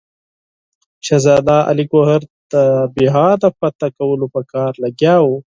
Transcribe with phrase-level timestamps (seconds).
[1.05, 2.21] شهزاده علي ګوهر
[2.53, 2.55] د
[2.95, 5.37] بیهار د فتح کولو په کار لګیا وو.